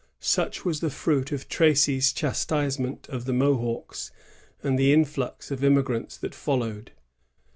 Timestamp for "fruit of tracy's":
0.89-2.11